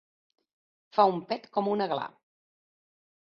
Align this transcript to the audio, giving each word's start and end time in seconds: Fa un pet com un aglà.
Fa 0.97 1.03
un 1.11 1.19
pet 1.33 1.45
com 1.57 1.69
un 1.73 1.85
aglà. 1.87 2.07